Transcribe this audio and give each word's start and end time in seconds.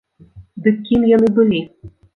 Дык 0.69 0.81
кім 0.89 1.07
яны 1.15 1.27
былі? 1.39 1.61